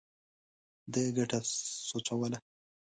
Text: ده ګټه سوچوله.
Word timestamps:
ده 0.91 1.01
ګټه 1.17 1.39
سوچوله. 1.89 2.37